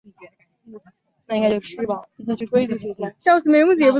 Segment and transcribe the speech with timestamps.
[0.01, 0.01] 主教座堂是拉特朗圣若望
[2.45, 3.89] 大殿。